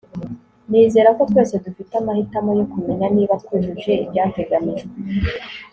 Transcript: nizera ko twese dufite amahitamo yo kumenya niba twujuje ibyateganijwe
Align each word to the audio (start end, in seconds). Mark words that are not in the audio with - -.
nizera 0.69 1.09
ko 1.17 1.21
twese 1.29 1.55
dufite 1.65 1.93
amahitamo 1.97 2.51
yo 2.59 2.65
kumenya 2.71 3.07
niba 3.15 3.33
twujuje 3.43 3.91
ibyateganijwe 4.03 4.91